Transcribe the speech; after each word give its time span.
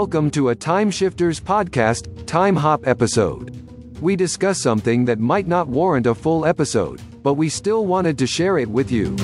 Welcome 0.00 0.30
to 0.30 0.48
a 0.48 0.54
Time 0.54 0.90
Shifters 0.90 1.40
podcast, 1.40 2.24
Time 2.24 2.56
Hop 2.56 2.86
episode. 2.86 4.00
We 4.00 4.16
discuss 4.16 4.58
something 4.58 5.04
that 5.04 5.18
might 5.18 5.46
not 5.46 5.68
warrant 5.68 6.06
a 6.06 6.14
full 6.14 6.46
episode, 6.46 7.02
but 7.22 7.34
we 7.34 7.50
still 7.50 7.84
wanted 7.84 8.16
to 8.16 8.26
share 8.26 8.56
it 8.56 8.70
with 8.70 8.90
you. 8.90 9.14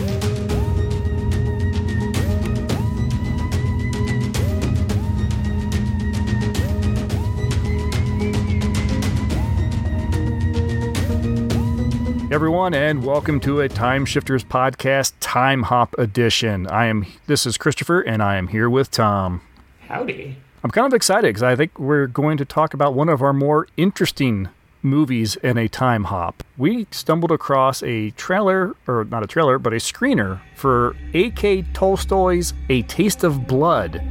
everyone, 12.30 12.74
and 12.74 13.02
welcome 13.02 13.40
to 13.40 13.62
a 13.62 13.68
Time 13.70 14.04
Shifters 14.04 14.44
podcast, 14.44 15.14
Time 15.20 15.62
Hop 15.62 15.94
Edition. 15.96 16.66
I 16.66 16.84
am 16.84 17.06
this 17.28 17.46
is 17.46 17.56
Christopher, 17.56 18.02
and 18.02 18.22
I 18.22 18.36
am 18.36 18.48
here 18.48 18.68
with 18.68 18.90
Tom. 18.90 19.40
Howdy. 19.88 20.36
I'm 20.66 20.72
kind 20.72 20.88
of 20.88 20.94
excited 20.94 21.28
because 21.28 21.44
I 21.44 21.54
think 21.54 21.78
we're 21.78 22.08
going 22.08 22.38
to 22.38 22.44
talk 22.44 22.74
about 22.74 22.92
one 22.92 23.08
of 23.08 23.22
our 23.22 23.32
more 23.32 23.68
interesting 23.76 24.48
movies 24.82 25.36
in 25.36 25.56
a 25.56 25.68
time 25.68 26.02
hop. 26.02 26.42
We 26.58 26.88
stumbled 26.90 27.30
across 27.30 27.84
a 27.84 28.10
trailer, 28.10 28.74
or 28.88 29.04
not 29.04 29.22
a 29.22 29.28
trailer, 29.28 29.60
but 29.60 29.72
a 29.72 29.76
screener 29.76 30.40
for 30.56 30.96
A.K. 31.14 31.62
Tolstoy's 31.72 32.52
A 32.68 32.82
Taste 32.82 33.22
of 33.22 33.46
Blood. 33.46 34.02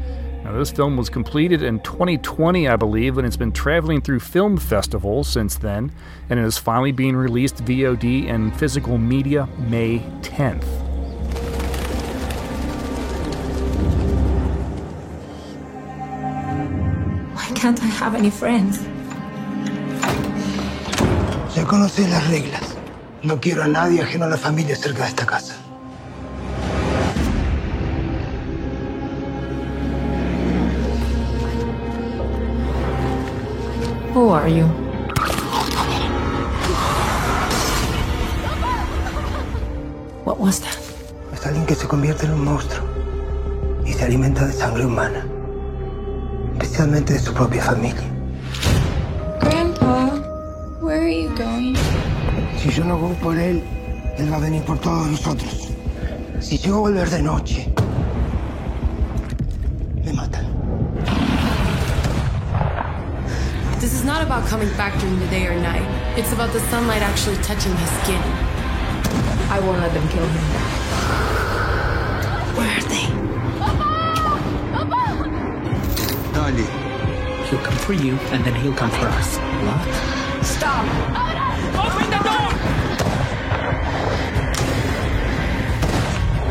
Now, 0.45 0.57
this 0.57 0.71
film 0.71 0.95
was 0.95 1.09
completed 1.09 1.61
in 1.61 1.81
2020, 1.81 2.69
I 2.69 2.77
believe, 2.77 3.17
and 3.17 3.27
it's 3.27 3.35
been 3.35 3.51
traveling 3.51 3.99
through 3.99 4.21
film 4.21 4.55
festivals 4.55 5.27
since 5.27 5.57
then, 5.57 5.91
and 6.29 6.39
it 6.39 6.45
is 6.45 6.57
finally 6.57 6.93
being 6.93 7.17
released 7.17 7.65
VOD 7.65 8.29
and 8.29 8.57
physical 8.57 8.97
media 8.97 9.49
May 9.67 9.99
10th. 10.21 10.84
Can't 17.65 17.81
I 17.81 17.87
have 17.87 18.13
any 18.13 18.29
friends? 18.29 18.79
Ya 21.55 21.65
conoces 21.65 22.07
las 22.11 22.29
reglas. 22.29 22.61
No 23.23 23.39
quiero 23.41 23.63
a 23.63 23.67
nadie 23.67 24.03
ajeno 24.03 24.25
a 24.25 24.27
la 24.27 24.37
familia 24.37 24.75
cerca 24.75 25.01
de 25.01 25.09
esta 25.09 25.25
casa. 25.25 25.55
Who 34.13 34.29
are 34.29 34.47
you? 34.47 34.65
What 40.23 40.37
was 40.39 40.59
that? 40.61 40.77
Es 41.33 41.43
alguien 41.47 41.65
que 41.65 41.73
se 41.73 41.87
convierte 41.87 42.27
en 42.27 42.33
un 42.33 42.43
monstruo 42.43 42.85
y 43.87 43.93
se 43.93 44.05
alimenta 44.05 44.45
de 44.45 44.53
sangre 44.53 44.85
humana, 44.85 45.25
especialmente 46.75 47.13
de 47.13 47.19
su 47.19 47.33
propia 47.33 47.63
familia. 47.63 48.03
Grandpa, 49.39 50.19
where 50.81 51.03
are 51.03 51.09
you 51.09 51.29
going? 51.37 51.73
Si 52.57 52.69
yo 52.69 52.83
no 52.83 52.97
voy 52.97 53.15
por 53.15 53.37
él, 53.37 53.63
él 54.17 54.29
va 54.29 54.35
a 54.35 54.39
venir 54.41 54.61
por 54.63 54.77
todos 54.79 55.07
nosotros. 55.07 55.69
Si 56.41 56.57
yo 56.57 56.81
volver 56.81 57.09
de 57.09 57.21
noche, 57.21 57.73
me 60.03 60.11
matan. 60.11 60.45
This 63.79 63.93
is 63.93 64.03
not 64.03 64.21
about 64.21 64.45
coming 64.45 64.69
back 64.75 64.99
during 64.99 65.17
the 65.21 65.27
day 65.27 65.47
or 65.47 65.55
night. 65.55 65.87
It's 66.17 66.33
about 66.33 66.51
the 66.51 66.59
sunlight 66.69 67.01
actually 67.01 67.37
touching 67.37 67.73
his 67.77 67.89
skin. 68.03 68.21
I 69.49 69.61
won't 69.61 69.79
let 69.79 69.93
them 69.93 70.05
kill 70.09 70.27
him. 70.27 70.43
Where 72.57 72.69
are 72.69 72.83
they? 72.89 73.24
Dale. 76.51 76.65
He'll 77.49 77.59
come 77.59 77.77
for 77.77 77.93
you, 77.93 78.17
and 78.31 78.43
then 78.43 78.53
he'll 78.55 78.73
come 78.73 78.89
for 78.91 79.07
us. 79.07 79.37
What? 79.37 80.45
Stop! 80.45 80.85
Open 81.75 82.09
the 82.11 82.19
door! 82.23 82.49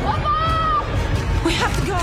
Papa! 0.02 1.44
We 1.44 1.52
have 1.52 1.74
to 1.78 1.86
go! 1.86 1.98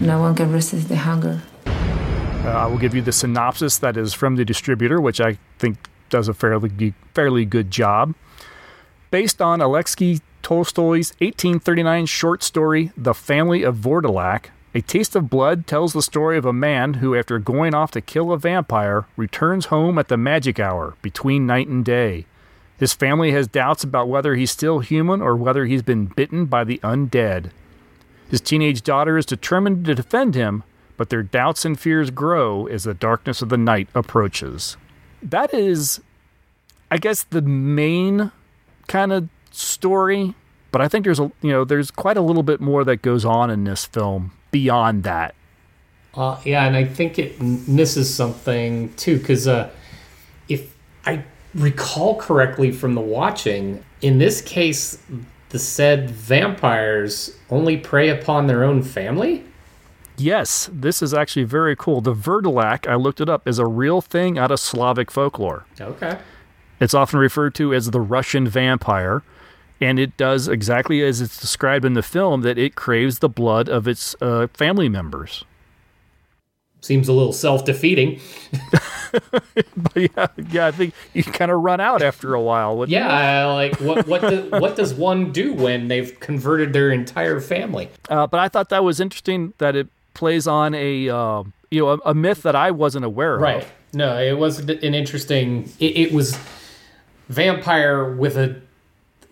No 0.00 0.20
one 0.20 0.34
can 0.36 0.52
resist 0.52 0.88
the 0.88 0.96
hunger. 0.96 1.40
I 2.56 2.66
will 2.66 2.78
give 2.78 2.94
you 2.94 3.02
the 3.02 3.12
synopsis 3.12 3.78
that 3.78 3.96
is 3.96 4.14
from 4.14 4.36
the 4.36 4.44
distributor, 4.44 5.00
which 5.00 5.20
I 5.20 5.38
think 5.58 5.76
does 6.08 6.28
a 6.28 6.34
fairly 6.34 6.94
fairly 7.12 7.44
good 7.44 7.70
job. 7.70 8.14
Based 9.10 9.42
on 9.42 9.60
Alexei 9.60 10.20
Tolstoy's 10.42 11.10
1839 11.20 12.06
short 12.06 12.42
story 12.42 12.92
*The 12.96 13.14
Family 13.14 13.62
of 13.62 13.76
Vourdalak*, 13.76 14.46
A 14.74 14.80
Taste 14.80 15.14
of 15.14 15.28
Blood 15.28 15.66
tells 15.66 15.92
the 15.92 16.02
story 16.02 16.38
of 16.38 16.44
a 16.44 16.52
man 16.52 16.94
who, 16.94 17.14
after 17.14 17.38
going 17.38 17.74
off 17.74 17.90
to 17.92 18.00
kill 18.00 18.32
a 18.32 18.38
vampire, 18.38 19.06
returns 19.16 19.66
home 19.66 19.98
at 19.98 20.08
the 20.08 20.16
magic 20.16 20.58
hour 20.58 20.94
between 21.02 21.46
night 21.46 21.68
and 21.68 21.84
day. 21.84 22.26
His 22.78 22.92
family 22.92 23.32
has 23.32 23.48
doubts 23.48 23.84
about 23.84 24.08
whether 24.08 24.34
he's 24.34 24.50
still 24.50 24.80
human 24.80 25.20
or 25.20 25.34
whether 25.36 25.66
he's 25.66 25.82
been 25.82 26.06
bitten 26.06 26.46
by 26.46 26.64
the 26.64 26.78
undead. 26.82 27.50
His 28.28 28.40
teenage 28.40 28.82
daughter 28.82 29.16
is 29.16 29.26
determined 29.26 29.84
to 29.84 29.94
defend 29.94 30.34
him, 30.34 30.62
but 30.96 31.10
their 31.10 31.22
doubts 31.22 31.64
and 31.64 31.78
fears 31.78 32.10
grow 32.10 32.66
as 32.66 32.84
the 32.84 32.94
darkness 32.94 33.42
of 33.42 33.48
the 33.48 33.56
night 33.56 33.88
approaches. 33.94 34.76
That 35.22 35.52
is, 35.52 36.00
I 36.90 36.98
guess, 36.98 37.22
the 37.22 37.42
main 37.42 38.32
kind 38.86 39.12
of 39.12 39.28
story. 39.50 40.34
But 40.70 40.80
I 40.80 40.88
think 40.88 41.04
there's 41.04 41.20
a 41.20 41.32
you 41.42 41.50
know 41.50 41.64
there's 41.64 41.90
quite 41.90 42.16
a 42.16 42.20
little 42.20 42.42
bit 42.42 42.60
more 42.60 42.84
that 42.84 43.02
goes 43.02 43.24
on 43.24 43.50
in 43.50 43.64
this 43.64 43.84
film 43.84 44.32
beyond 44.50 45.04
that. 45.04 45.34
Uh, 46.14 46.40
yeah, 46.44 46.66
and 46.66 46.76
I 46.76 46.84
think 46.84 47.18
it 47.18 47.40
misses 47.40 48.12
something 48.12 48.92
too, 48.94 49.18
because 49.18 49.46
uh, 49.46 49.70
if 50.48 50.74
I 51.04 51.24
recall 51.54 52.16
correctly 52.16 52.72
from 52.72 52.94
the 52.94 53.00
watching, 53.00 53.84
in 54.00 54.18
this 54.18 54.40
case, 54.40 54.98
the 55.50 55.58
said 55.58 56.10
vampires 56.10 57.36
only 57.50 57.76
prey 57.76 58.08
upon 58.08 58.46
their 58.46 58.64
own 58.64 58.82
family. 58.82 59.44
Yes, 60.18 60.70
this 60.72 61.02
is 61.02 61.12
actually 61.12 61.44
very 61.44 61.76
cool. 61.76 62.00
The 62.00 62.14
Vourdalak, 62.14 62.88
I 62.88 62.94
looked 62.94 63.20
it 63.20 63.28
up, 63.28 63.46
is 63.46 63.58
a 63.58 63.66
real 63.66 64.00
thing 64.00 64.38
out 64.38 64.50
of 64.50 64.60
Slavic 64.60 65.10
folklore. 65.10 65.66
Okay. 65.80 66.18
It's 66.80 66.94
often 66.94 67.18
referred 67.18 67.54
to 67.56 67.72
as 67.74 67.90
the 67.90 68.00
Russian 68.00 68.48
vampire, 68.48 69.22
and 69.80 69.98
it 69.98 70.16
does 70.16 70.48
exactly 70.48 71.02
as 71.02 71.20
it's 71.20 71.40
described 71.40 71.84
in 71.84 71.94
the 71.94 72.02
film 72.02 72.42
that 72.42 72.58
it 72.58 72.74
craves 72.74 73.18
the 73.18 73.28
blood 73.28 73.68
of 73.68 73.86
its 73.88 74.14
uh, 74.20 74.46
family 74.54 74.88
members. 74.88 75.44
Seems 76.82 77.08
a 77.08 77.12
little 77.12 77.32
self-defeating. 77.32 78.20
But 79.76 80.10
yeah, 80.16 80.26
yeah, 80.50 80.66
I 80.66 80.70
think 80.72 80.94
you 81.14 81.22
kind 81.22 81.50
of 81.50 81.60
run 81.60 81.80
out 81.80 82.02
after 82.02 82.34
a 82.34 82.40
while. 82.40 82.84
Yeah, 82.88 83.46
like 83.46 83.80
what 83.80 84.06
what 84.06 84.20
do, 84.22 84.48
what 84.50 84.76
does 84.76 84.94
one 84.94 85.32
do 85.32 85.54
when 85.54 85.88
they've 85.88 86.18
converted 86.20 86.72
their 86.72 86.90
entire 86.90 87.40
family? 87.40 87.88
Uh, 88.08 88.26
but 88.26 88.40
I 88.40 88.48
thought 88.48 88.68
that 88.70 88.84
was 88.84 89.00
interesting 89.00 89.54
that 89.58 89.76
it 89.76 89.88
plays 90.16 90.46
on 90.48 90.74
a 90.74 91.08
uh, 91.08 91.42
you 91.70 91.80
know 91.82 91.88
a, 91.90 91.98
a 92.06 92.14
myth 92.14 92.42
that 92.42 92.56
I 92.56 92.70
wasn't 92.72 93.04
aware 93.04 93.36
Right. 93.38 93.56
of. 93.58 93.62
Right. 93.62 93.72
No, 93.92 94.18
it 94.20 94.36
was 94.38 94.58
an 94.58 94.94
interesting. 94.94 95.70
It, 95.78 95.96
it 95.96 96.12
was 96.12 96.36
vampire 97.28 98.12
with 98.12 98.36
a 98.36 98.60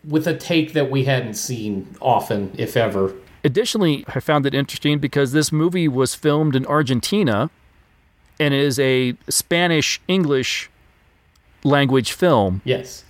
with 0.09 0.27
a 0.27 0.37
take 0.37 0.73
that 0.75 0.91
we 0.91 1.05
hadn't 1.05 1.35
seen 1.35 1.95
often, 2.01 2.53
if 2.59 2.77
ever. 2.77 3.13
Additionally, 3.43 4.05
I 4.09 4.21
found 4.21 4.47
it 4.47 4.55
interesting 4.55 4.99
because 4.99 5.33
this 5.33 5.51
movie 5.53 5.89
was 5.89 6.15
filmed 6.15 6.57
in 6.57 6.65
Argentina 6.67 7.51
and 8.41 8.55
it 8.55 8.61
is 8.61 8.79
a 8.79 9.15
Spanish 9.29 10.01
English 10.09 10.71
language 11.63 12.13
film, 12.13 12.61
Yes. 12.65 13.05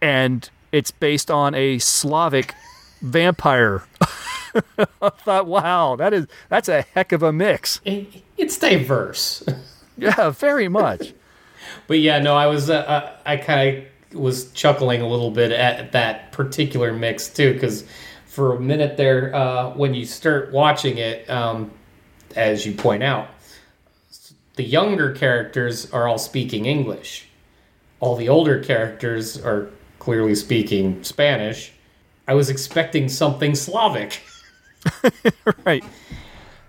and 0.00 0.48
it's 0.72 0.90
based 0.90 1.30
on 1.30 1.54
a 1.54 1.78
Slavic 1.78 2.54
vampire. 3.02 3.82
I 5.02 5.08
thought, 5.10 5.46
wow, 5.46 5.96
that 5.96 6.12
is 6.12 6.26
that's 6.48 6.68
a 6.68 6.82
heck 6.82 7.12
of 7.12 7.22
a 7.22 7.32
mix. 7.32 7.80
It- 7.84 8.22
it's 8.36 8.58
diverse. 8.58 9.44
Yeah, 10.00 10.30
very 10.30 10.68
much. 10.68 11.12
But 11.88 11.98
yeah, 11.98 12.20
no, 12.20 12.36
I 12.36 12.46
was 12.46 12.70
uh, 12.70 12.74
uh, 12.76 13.16
I 13.26 13.36
kind 13.36 13.78
of 14.12 14.18
was 14.20 14.52
chuckling 14.52 15.02
a 15.02 15.08
little 15.08 15.32
bit 15.32 15.50
at 15.50 15.90
that 15.90 16.30
particular 16.30 16.92
mix 16.92 17.28
too, 17.28 17.52
because 17.54 17.84
for 18.26 18.54
a 18.54 18.60
minute 18.60 18.96
there, 18.96 19.34
uh, 19.34 19.70
when 19.70 19.94
you 19.94 20.04
start 20.06 20.52
watching 20.52 20.98
it, 20.98 21.28
um, 21.28 21.72
as 22.36 22.64
you 22.64 22.74
point 22.74 23.02
out, 23.02 23.28
the 24.54 24.62
younger 24.62 25.12
characters 25.14 25.90
are 25.90 26.06
all 26.06 26.18
speaking 26.18 26.66
English. 26.66 27.26
All 27.98 28.14
the 28.14 28.28
older 28.28 28.62
characters 28.62 29.36
are 29.36 29.68
clearly 29.98 30.36
speaking 30.36 31.02
Spanish. 31.02 31.72
I 32.28 32.34
was 32.34 32.50
expecting 32.50 33.08
something 33.08 33.56
Slavic. 33.56 34.20
right. 35.64 35.84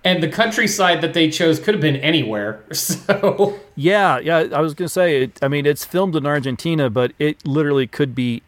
And 0.04 0.24
the 0.24 0.30
countryside 0.30 1.02
that 1.02 1.14
they 1.14 1.30
chose 1.30 1.60
could 1.60 1.74
have 1.74 1.82
been 1.82 1.98
anywhere. 1.98 2.64
So 2.74 3.60
Yeah, 3.76 4.20
yeah. 4.20 4.48
I 4.54 4.62
was 4.62 4.74
gonna 4.74 4.90
say. 4.90 5.24
It, 5.24 5.40
I 5.42 5.48
mean, 5.48 5.66
it's 5.66 5.86
filmed 5.86 6.16
in 6.16 6.26
Argentina, 6.26 6.90
but 6.90 7.14
it 7.20 7.46
literally 7.46 7.88
could 7.88 8.16
be 8.16 8.42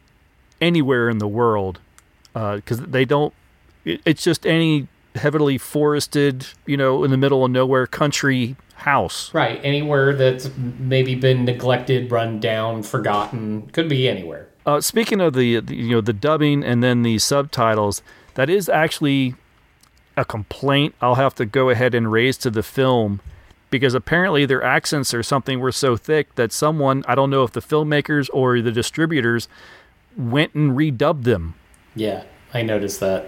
anywhere 0.60 1.10
in 1.10 1.18
the 1.18 1.28
world 1.28 1.80
because 2.34 2.80
they 2.82 3.06
don't. 3.06 3.34
It, 3.84 4.02
it's 4.06 4.24
just 4.24 4.46
any 4.46 4.88
heavily 5.16 5.58
forested, 5.58 6.48
you 6.66 6.78
know, 6.78 7.04
in 7.04 7.12
the 7.12 7.18
middle 7.18 7.44
of 7.44 7.52
nowhere 7.52 7.86
country 7.88 8.56
house. 8.76 9.34
right, 9.34 9.60
anywhere 9.64 10.16
that's 10.16 10.50
maybe 10.58 11.16
been 11.16 11.46
neglected, 11.46 12.12
run 12.12 12.40
down, 12.40 12.84
forgotten, 12.84 13.68
could 13.72 13.88
be 13.88 14.08
anywhere. 14.08 14.48
Uh, 14.66 14.82
speaking 14.82 15.22
of 15.22 15.34
the, 15.34 15.60
the 15.60 15.76
you 15.76 15.92
know 15.92 16.02
the 16.02 16.14
dubbing 16.14 16.64
and 16.64 16.84
then 16.84 17.04
the 17.04 17.18
subtitles, 17.20 18.02
that 18.36 18.50
is 18.50 18.70
actually 18.70 19.36
a 20.18 20.26
complaint 20.26 20.96
I'll 21.02 21.16
have 21.16 21.36
to 21.36 21.46
go 21.46 21.70
ahead 21.70 21.94
and 21.96 22.12
raise 22.12 22.38
to 22.40 22.50
the 22.50 22.64
film 22.64 23.22
because 23.70 23.94
apparently 23.94 24.46
their 24.46 24.62
accents 24.64 25.14
or 25.14 25.24
something 25.24 25.60
were 25.60 25.72
so 25.72 25.96
thick 25.96 26.36
that 26.36 26.52
someone 26.52 27.04
I 27.08 27.16
don't 27.16 27.30
know 27.30 27.44
if 27.44 27.52
the 27.52 27.62
filmmakers 27.62 28.30
or 28.34 28.62
the 28.62 28.72
distributors 28.72 29.48
went 30.18 30.54
and 30.54 30.72
redubbed 30.78 31.24
them, 31.24 31.56
Yeah, 31.96 32.24
I 32.54 32.62
noticed 32.64 33.00
that. 33.00 33.28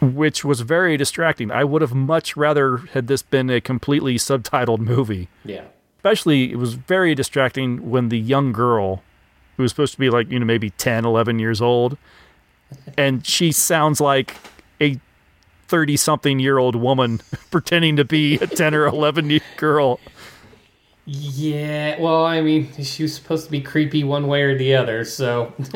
which 0.00 0.44
was 0.44 0.60
very 0.60 0.96
distracting. 0.96 1.50
I 1.50 1.64
would 1.64 1.82
have 1.82 1.94
much 1.94 2.36
rather 2.36 2.76
had 2.92 3.08
this 3.08 3.22
been 3.22 3.50
a 3.50 3.60
completely 3.60 4.14
subtitled 4.16 4.78
movie. 4.78 5.28
Yeah. 5.44 5.64
Especially 5.98 6.52
it 6.52 6.56
was 6.56 6.74
very 6.74 7.16
distracting 7.16 7.90
when 7.90 8.08
the 8.10 8.18
young 8.20 8.52
girl 8.52 9.02
who 9.56 9.64
was 9.64 9.72
supposed 9.72 9.94
to 9.94 9.98
be 9.98 10.10
like, 10.10 10.30
you 10.30 10.38
know, 10.38 10.44
maybe 10.46 10.70
10, 10.70 11.04
11 11.04 11.40
years 11.40 11.60
old 11.60 11.98
and 12.96 13.26
she 13.26 13.50
sounds 13.50 14.00
like 14.00 14.36
a 14.80 15.00
30 15.68 15.96
something 15.96 16.38
year 16.38 16.58
old 16.58 16.76
woman 16.76 17.20
pretending 17.50 17.96
to 17.96 18.04
be 18.04 18.34
a 18.36 18.46
10 18.46 18.74
or 18.74 18.86
11 18.86 19.30
year 19.30 19.40
old 19.50 19.58
girl. 19.58 20.00
Yeah, 21.08 22.00
well, 22.00 22.26
I 22.26 22.40
mean, 22.40 22.72
she 22.82 23.04
was 23.04 23.14
supposed 23.14 23.44
to 23.44 23.50
be 23.52 23.60
creepy 23.60 24.02
one 24.02 24.26
way 24.26 24.42
or 24.42 24.58
the 24.58 24.74
other, 24.74 25.04
so 25.04 25.52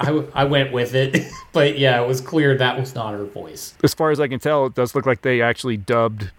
I, 0.00 0.06
w- 0.06 0.30
I 0.34 0.44
went 0.44 0.72
with 0.72 0.94
it. 0.94 1.24
But 1.52 1.78
yeah, 1.78 2.02
it 2.02 2.06
was 2.06 2.20
clear 2.20 2.54
that 2.58 2.78
was 2.78 2.94
not 2.94 3.12
her 3.14 3.24
voice. 3.24 3.72
As 3.82 3.94
far 3.94 4.10
as 4.10 4.20
I 4.20 4.28
can 4.28 4.38
tell, 4.38 4.66
it 4.66 4.74
does 4.74 4.94
look 4.94 5.06
like 5.06 5.22
they 5.22 5.40
actually 5.40 5.78
dubbed 5.78 6.30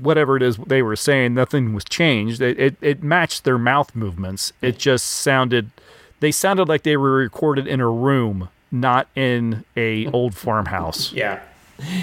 whatever 0.00 0.36
it 0.36 0.42
is 0.44 0.56
they 0.56 0.82
were 0.82 0.94
saying. 0.94 1.34
Nothing 1.34 1.74
was 1.74 1.82
changed. 1.84 2.40
It, 2.40 2.56
it, 2.58 2.76
it 2.80 3.02
matched 3.02 3.42
their 3.42 3.58
mouth 3.58 3.94
movements. 3.96 4.52
It 4.62 4.78
just 4.78 5.06
sounded, 5.06 5.70
they 6.20 6.30
sounded 6.30 6.68
like 6.68 6.84
they 6.84 6.96
were 6.96 7.10
recorded 7.16 7.66
in 7.66 7.80
a 7.80 7.88
room, 7.88 8.48
not 8.70 9.08
in 9.16 9.64
a 9.76 10.06
old 10.12 10.36
farmhouse 10.36 11.12
Yeah. 11.12 11.40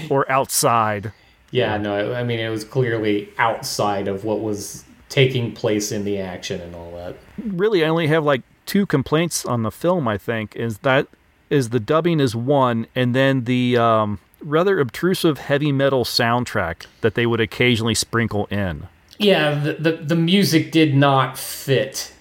Or 0.09 0.29
outside. 0.31 1.11
Yeah, 1.51 1.77
no, 1.77 2.13
I 2.13 2.23
mean, 2.23 2.39
it 2.39 2.49
was 2.49 2.63
clearly 2.63 3.29
outside 3.37 4.07
of 4.07 4.25
what 4.25 4.41
was 4.41 4.83
taking 5.09 5.53
place 5.53 5.91
in 5.91 6.03
the 6.03 6.17
action 6.17 6.59
and 6.59 6.73
all 6.73 6.91
that. 6.95 7.15
really 7.37 7.85
I 7.85 7.87
only 7.87 8.07
have 8.07 8.23
like 8.23 8.41
two 8.65 8.87
complaints 8.87 9.45
on 9.45 9.61
the 9.61 9.69
film 9.69 10.07
I 10.07 10.17
think 10.17 10.55
is 10.55 10.79
that 10.79 11.07
is 11.51 11.69
the 11.69 11.79
dubbing 11.79 12.19
is 12.19 12.35
one 12.35 12.87
and 12.95 13.13
then 13.13 13.43
the 13.43 13.77
um, 13.77 14.17
rather 14.41 14.79
obtrusive 14.79 15.37
heavy 15.37 15.71
metal 15.71 16.03
soundtrack 16.03 16.87
that 17.01 17.13
they 17.13 17.27
would 17.27 17.39
occasionally 17.39 17.93
sprinkle 17.93 18.47
in. 18.47 18.87
Yeah, 19.19 19.53
the, 19.53 19.73
the, 19.73 19.91
the 19.91 20.15
music 20.15 20.71
did 20.71 20.95
not 20.95 21.37
fit. 21.37 22.11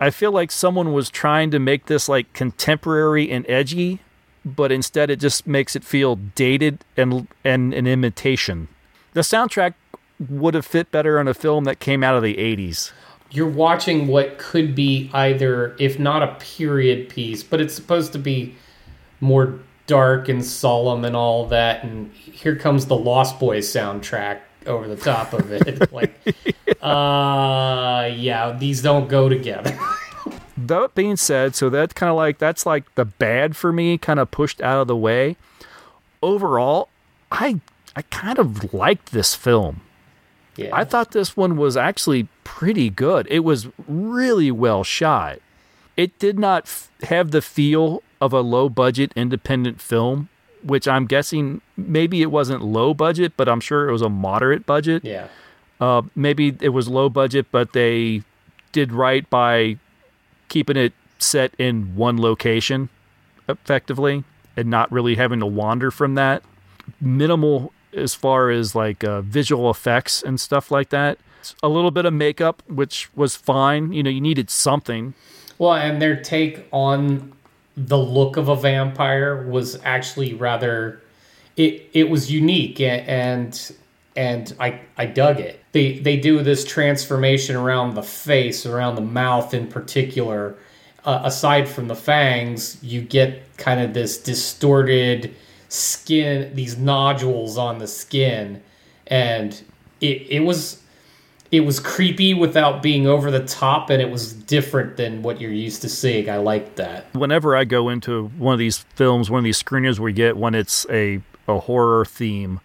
I 0.00 0.08
feel 0.08 0.32
like 0.32 0.50
someone 0.50 0.94
was 0.94 1.10
trying 1.10 1.50
to 1.50 1.58
make 1.58 1.86
this 1.86 2.08
like 2.08 2.32
contemporary 2.32 3.30
and 3.30 3.44
edgy 3.48 4.00
but 4.44 4.72
instead 4.72 5.10
it 5.10 5.20
just 5.20 5.46
makes 5.46 5.76
it 5.76 5.84
feel 5.84 6.16
dated 6.16 6.84
and 6.96 7.28
and 7.44 7.72
an 7.74 7.86
imitation. 7.86 8.68
The 9.14 9.20
soundtrack 9.20 9.74
would 10.28 10.54
have 10.54 10.66
fit 10.66 10.90
better 10.90 11.18
on 11.18 11.28
a 11.28 11.34
film 11.34 11.64
that 11.64 11.80
came 11.80 12.02
out 12.02 12.14
of 12.14 12.22
the 12.22 12.34
80s. 12.34 12.92
You're 13.30 13.48
watching 13.48 14.06
what 14.06 14.38
could 14.38 14.74
be 14.74 15.10
either, 15.12 15.74
if 15.78 15.98
not 15.98 16.22
a 16.22 16.34
period 16.38 17.08
piece, 17.08 17.42
but 17.42 17.60
it's 17.60 17.74
supposed 17.74 18.12
to 18.12 18.18
be 18.18 18.54
more 19.20 19.58
dark 19.86 20.28
and 20.28 20.44
solemn 20.44 21.04
and 21.04 21.16
all 21.16 21.46
that. 21.46 21.82
And 21.82 22.12
here 22.12 22.56
comes 22.56 22.86
the 22.86 22.96
Lost 22.96 23.40
Boys 23.40 23.68
soundtrack 23.68 24.40
over 24.66 24.86
the 24.86 24.96
top 24.96 25.32
of 25.32 25.50
it. 25.50 25.92
like, 25.92 26.14
uh, 26.82 28.10
yeah, 28.14 28.56
these 28.58 28.82
don't 28.82 29.08
go 29.08 29.28
together. 29.28 29.78
That 30.68 30.94
being 30.94 31.16
said, 31.16 31.54
so 31.54 31.68
that's 31.70 31.92
kind 31.92 32.10
of 32.10 32.16
like 32.16 32.38
that's 32.38 32.66
like 32.66 32.92
the 32.94 33.04
bad 33.04 33.56
for 33.56 33.72
me, 33.72 33.98
kind 33.98 34.18
of 34.20 34.30
pushed 34.30 34.60
out 34.60 34.80
of 34.80 34.88
the 34.88 34.96
way. 34.96 35.36
Overall, 36.22 36.88
I 37.30 37.60
I 37.96 38.02
kind 38.02 38.38
of 38.38 38.72
liked 38.72 39.12
this 39.12 39.34
film. 39.34 39.80
yeah. 40.56 40.70
I 40.72 40.84
thought 40.84 41.10
this 41.12 41.36
one 41.36 41.56
was 41.56 41.76
actually 41.76 42.28
pretty 42.44 42.90
good. 42.90 43.26
It 43.30 43.40
was 43.40 43.68
really 43.88 44.50
well 44.50 44.84
shot. 44.84 45.40
It 45.96 46.18
did 46.18 46.38
not 46.38 46.64
f- 46.64 46.90
have 47.02 47.32
the 47.32 47.42
feel 47.42 48.02
of 48.20 48.32
a 48.32 48.40
low 48.40 48.68
budget 48.68 49.12
independent 49.16 49.80
film, 49.80 50.28
which 50.62 50.86
I'm 50.88 51.06
guessing 51.06 51.60
maybe 51.76 52.22
it 52.22 52.30
wasn't 52.30 52.62
low 52.62 52.94
budget, 52.94 53.32
but 53.36 53.48
I'm 53.48 53.60
sure 53.60 53.88
it 53.88 53.92
was 53.92 54.02
a 54.02 54.08
moderate 54.08 54.64
budget. 54.64 55.04
yeah. 55.04 55.28
Uh, 55.80 56.02
maybe 56.14 56.56
it 56.60 56.68
was 56.68 56.86
low 56.88 57.08
budget, 57.08 57.46
but 57.50 57.72
they 57.72 58.22
did 58.70 58.92
right 58.92 59.28
by 59.28 59.76
keeping 60.52 60.76
it 60.76 60.92
set 61.18 61.54
in 61.56 61.96
one 61.96 62.20
location 62.20 62.90
effectively 63.48 64.22
and 64.54 64.68
not 64.68 64.92
really 64.92 65.14
having 65.14 65.40
to 65.40 65.46
wander 65.46 65.90
from 65.90 66.14
that. 66.14 66.42
Minimal 67.00 67.72
as 67.94 68.14
far 68.14 68.50
as 68.50 68.74
like 68.74 69.02
uh, 69.02 69.22
visual 69.22 69.70
effects 69.70 70.22
and 70.22 70.38
stuff 70.38 70.70
like 70.70 70.90
that. 70.90 71.16
A 71.62 71.70
little 71.70 71.90
bit 71.90 72.04
of 72.04 72.12
makeup, 72.12 72.62
which 72.68 73.08
was 73.14 73.34
fine. 73.34 73.94
You 73.94 74.02
know, 74.02 74.10
you 74.10 74.20
needed 74.20 74.50
something. 74.50 75.14
Well, 75.56 75.72
and 75.72 76.02
their 76.02 76.20
take 76.20 76.68
on 76.70 77.32
the 77.74 77.98
look 77.98 78.36
of 78.36 78.50
a 78.50 78.56
vampire 78.56 79.48
was 79.48 79.80
actually 79.84 80.34
rather 80.34 81.00
it 81.56 81.88
it 81.94 82.10
was 82.10 82.30
unique 82.30 82.78
and 82.78 83.74
and 84.16 84.54
I 84.60 84.80
I 84.96 85.06
dug 85.06 85.40
it. 85.40 85.62
They 85.72 85.98
they 85.98 86.16
do 86.16 86.42
this 86.42 86.64
transformation 86.64 87.56
around 87.56 87.94
the 87.94 88.02
face, 88.02 88.66
around 88.66 88.96
the 88.96 89.02
mouth 89.02 89.54
in 89.54 89.68
particular. 89.68 90.56
Uh, 91.04 91.22
aside 91.24 91.68
from 91.68 91.88
the 91.88 91.96
fangs, 91.96 92.78
you 92.82 93.00
get 93.00 93.42
kind 93.56 93.80
of 93.80 93.92
this 93.92 94.18
distorted 94.18 95.34
skin, 95.68 96.54
these 96.54 96.78
nodules 96.78 97.58
on 97.58 97.78
the 97.78 97.88
skin, 97.88 98.62
and 99.08 99.62
it 100.00 100.26
it 100.30 100.40
was 100.40 100.82
it 101.52 101.60
was 101.60 101.78
creepy 101.78 102.32
without 102.32 102.82
being 102.82 103.06
over 103.06 103.30
the 103.30 103.44
top 103.44 103.90
and 103.90 104.00
it 104.00 104.10
was 104.10 104.32
different 104.32 104.96
than 104.96 105.22
what 105.22 105.38
you're 105.38 105.52
used 105.52 105.82
to 105.82 105.88
seeing. 105.88 106.30
I 106.30 106.38
liked 106.38 106.76
that. 106.76 107.14
Whenever 107.14 107.54
I 107.54 107.64
go 107.64 107.90
into 107.90 108.28
one 108.38 108.54
of 108.54 108.58
these 108.58 108.78
films, 108.78 109.30
one 109.30 109.38
of 109.38 109.44
these 109.44 109.62
screeners 109.62 109.98
we 109.98 110.14
get 110.14 110.38
when 110.38 110.54
it's 110.54 110.86
a, 110.88 111.20
a 111.46 111.58
horror 111.58 112.06
theme, 112.06 112.60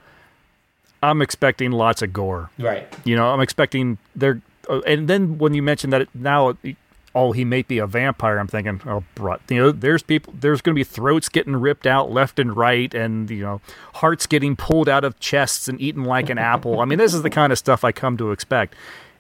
I'm 1.10 1.22
expecting 1.22 1.72
lots 1.72 2.02
of 2.02 2.14
gore. 2.14 2.50
Right. 2.60 2.88
You 3.06 3.16
know, 3.16 3.28
I'm 3.30 3.42
expecting 3.42 3.98
there. 4.16 4.42
Uh, 4.70 4.82
and 4.82 5.08
then 5.08 5.38
when 5.38 5.54
you 5.54 5.62
mention 5.62 5.90
that 5.92 6.02
it, 6.02 6.10
now, 6.14 6.58
oh, 7.16 7.32
he 7.32 7.46
may 7.46 7.62
be 7.62 7.78
a 7.80 7.88
vampire, 7.88 8.38
I'm 8.38 8.48
thinking, 8.48 8.82
oh, 8.86 9.04
bro, 9.16 9.38
you 9.50 9.58
know, 9.58 9.72
there's 9.72 10.04
people, 10.04 10.34
there's 10.40 10.62
going 10.62 10.76
to 10.76 10.80
be 10.80 10.84
throats 10.84 11.30
getting 11.30 11.56
ripped 11.56 11.88
out 11.88 12.12
left 12.12 12.38
and 12.38 12.56
right, 12.56 12.94
and 12.94 13.30
you 13.30 13.42
know, 13.42 13.62
hearts 13.96 14.28
getting 14.28 14.56
pulled 14.56 14.90
out 14.90 15.04
of 15.04 15.20
chests 15.20 15.68
and 15.68 15.80
eaten 15.80 16.04
like 16.04 16.30
an 16.30 16.38
apple. 16.38 16.82
I 16.82 16.86
mean, 16.86 17.00
this 17.00 17.14
is 17.14 17.22
the 17.24 17.30
kind 17.30 17.52
of 17.52 17.58
stuff 17.58 17.84
I 17.84 17.92
come 17.92 18.18
to 18.18 18.32
expect, 18.32 18.76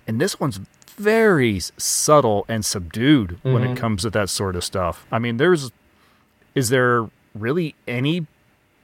and 0.05 0.19
this 0.19 0.39
one's 0.39 0.59
very 0.85 1.59
subtle 1.77 2.45
and 2.47 2.65
subdued 2.65 3.39
when 3.43 3.63
it 3.63 3.77
comes 3.77 4.01
to 4.01 4.09
that 4.09 4.29
sort 4.29 4.55
of 4.55 4.63
stuff. 4.63 5.05
I 5.11 5.19
mean, 5.19 5.37
there's, 5.37 5.71
is 6.55 6.69
there 6.69 7.07
really 7.35 7.75
any 7.87 8.25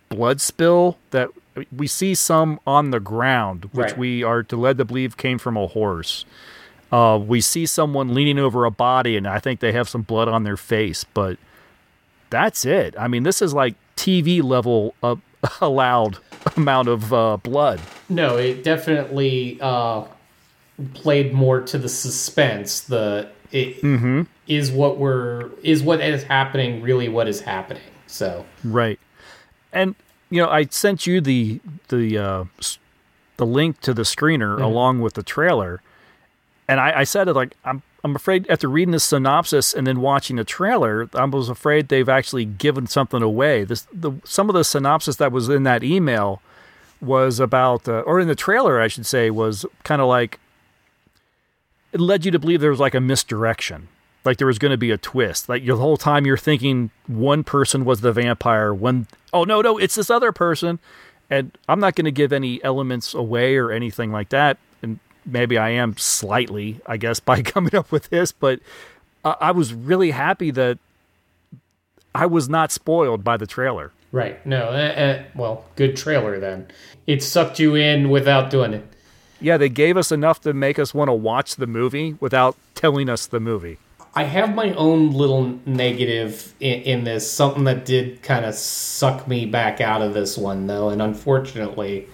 blood 0.10 0.40
spill 0.40 0.98
that 1.10 1.30
we 1.76 1.88
see 1.88 2.16
some 2.16 2.60
on 2.66 2.92
the 2.92 3.00
ground, 3.00 3.66
which 3.74 3.90
Right. 3.90 3.98
we 3.98 4.24
are 4.24 4.44
to 4.44 4.56
led 4.58 4.78
to 4.80 4.86
believe 4.86 5.18
came 5.18 5.38
from 5.38 5.56
a 5.58 5.68
horse. 5.68 6.26
Uh, 6.92 7.18
we 7.18 7.42
see 7.42 7.66
someone 7.66 8.14
leaning 8.14 8.38
over 8.40 8.66
a 8.66 8.72
body, 8.72 9.18
and 9.18 9.28
I 9.28 9.40
think 9.40 9.60
they 9.60 9.72
have 9.72 9.90
some 9.90 10.02
blood 10.04 10.28
on 10.28 10.44
their 10.44 10.58
face, 10.58 11.04
but 11.04 11.38
that's 12.30 12.66
it. 12.66 12.94
I 13.00 13.08
mean, 13.08 13.24
this 13.24 13.42
is 13.42 13.54
like 13.54 13.76
TV 13.96 14.42
level 14.44 14.94
uh, 15.02 15.16
allowed 15.62 16.18
amount 16.56 16.88
of 16.90 17.14
uh, 17.14 17.38
blood. 17.38 17.80
No, 18.10 18.38
it 18.38 18.64
definitely 18.64 19.58
uh, 19.62 20.06
played 20.94 21.34
more 21.34 21.62
to 21.62 21.78
the 21.78 21.90
suspense. 21.90 22.82
The 22.82 23.30
it 23.52 24.28
is 24.48 24.72
what 24.72 24.98
we're 24.98 25.50
is 25.64 25.84
what 25.84 26.02
is 26.02 26.24
happening. 26.24 26.82
Really, 26.82 27.08
what 27.10 27.28
is 27.28 27.42
happening? 27.42 27.84
So 28.08 28.46
Right. 28.64 29.00
And 29.72 29.96
you 30.34 30.42
know, 30.42 30.50
I 30.50 30.66
sent 30.66 31.06
you 31.06 31.22
the 31.22 31.62
the 31.90 32.18
uh, 32.18 32.44
the 33.38 33.46
link 33.46 33.82
to 33.82 33.94
the 33.94 34.02
screener 34.02 34.60
along 34.60 35.02
with 35.02 35.14
the 35.14 35.22
trailer, 35.22 35.82
and 36.68 36.80
I, 36.80 37.02
I 37.02 37.04
said 37.04 37.28
it 37.28 37.34
like 37.34 37.56
I'm 37.64 37.84
I'm 38.04 38.16
afraid 38.16 38.50
after 38.50 38.68
reading 38.68 38.94
the 38.94 39.00
synopsis 39.00 39.76
and 39.76 39.86
then 39.86 40.02
watching 40.02 40.38
the 40.38 40.44
trailer, 40.44 41.08
I 41.14 41.24
was 41.26 41.50
afraid 41.50 41.88
they've 41.88 42.10
actually 42.10 42.46
given 42.46 42.88
something 42.88 43.22
away. 43.22 43.64
This 43.64 43.86
the 43.94 44.14
some 44.24 44.50
of 44.50 44.56
the 44.56 44.64
synopsis 44.64 45.18
that 45.18 45.32
was 45.32 45.50
in 45.50 45.62
that 45.64 45.84
email 45.84 46.42
was 47.00 47.40
about, 47.40 47.88
uh, 47.88 48.00
or 48.00 48.20
in 48.20 48.28
the 48.28 48.36
trailer, 48.36 48.82
I 48.82 48.88
should 48.88 49.06
say, 49.06 49.30
was 49.30 49.68
kind 49.84 50.02
of 50.02 50.08
like 50.08 50.40
it 51.92 52.00
led 52.00 52.26
you 52.26 52.32
to 52.32 52.40
believe 52.40 52.60
there 52.60 52.72
was 52.72 52.80
like 52.80 52.96
a 52.96 53.00
misdirection, 53.00 53.88
like 54.26 54.38
there 54.38 54.48
was 54.48 54.60
going 54.60 54.72
to 54.72 54.78
be 54.78 54.92
a 54.92 54.98
twist. 54.98 55.50
Like 55.50 55.66
the 55.66 55.76
whole 55.76 55.98
time 55.98 56.26
you're 56.26 56.38
thinking 56.38 56.92
one 57.08 57.44
person 57.44 57.86
was 57.86 58.02
the 58.02 58.12
vampire, 58.12 58.74
one 58.74 59.08
oh 59.32 59.44
no 59.44 59.62
no 59.62 59.78
it's 59.78 59.96
this 59.96 60.10
other 60.10 60.32
person, 60.32 60.80
and 61.30 61.58
I'm 61.68 61.80
not 61.80 61.96
going 61.96 62.06
to 62.06 62.12
give 62.12 62.32
any 62.32 62.64
elements 62.64 63.14
away 63.14 63.56
or 63.58 63.72
anything 63.72 64.12
like 64.12 64.30
that. 64.30 64.58
And 64.82 65.00
maybe 65.26 65.58
I 65.58 65.70
am 65.70 65.98
slightly, 65.98 66.80
I 66.86 66.98
guess, 66.98 67.20
by 67.22 67.42
coming 67.42 67.76
up 67.76 67.92
with 67.92 68.10
this, 68.10 68.32
but 68.32 68.60
I, 69.24 69.36
I 69.40 69.52
was 69.52 69.74
really 69.74 70.12
happy 70.12 70.52
that 70.52 70.78
I 72.16 72.26
was 72.26 72.48
not 72.48 72.72
spoiled 72.72 73.24
by 73.24 73.38
the 73.38 73.48
trailer. 73.48 73.92
Right. 74.12 74.46
No. 74.46 74.68
Uh, 74.68 74.72
uh, 74.72 75.24
well, 75.36 75.66
good 75.76 75.98
trailer 75.98 76.40
then. 76.40 76.68
It 77.08 77.24
sucked 77.24 77.60
you 77.60 77.74
in 77.74 78.12
without 78.12 78.52
doing 78.52 78.74
it. 78.74 78.86
Yeah, 79.42 79.58
they 79.58 79.70
gave 79.70 79.98
us 79.98 80.12
enough 80.12 80.40
to 80.42 80.54
make 80.54 80.78
us 80.78 80.94
want 80.94 81.10
to 81.10 81.14
watch 81.14 81.56
the 81.56 81.68
movie 81.68 82.16
without 82.20 82.56
telling 82.76 83.10
us 83.10 83.26
the 83.26 83.40
movie. 83.40 83.80
I 84.16 84.24
have 84.24 84.54
my 84.54 84.74
own 84.74 85.12
little 85.12 85.60
negative 85.66 86.54
in, 86.60 86.82
in 86.82 87.04
this, 87.04 87.30
something 87.30 87.64
that 87.64 87.86
did 87.86 88.22
kind 88.22 88.46
of 88.46 88.54
suck 88.54 89.28
me 89.28 89.46
back 89.46 89.82
out 89.82 90.02
of 90.02 90.14
this 90.14 90.38
one, 90.38 90.68
though, 90.68 90.90
and 90.90 91.02
unfortunately, 91.02 92.08